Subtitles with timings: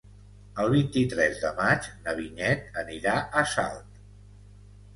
[0.61, 4.05] El vint-i-tres de maig na Vinyet anirà a Salt.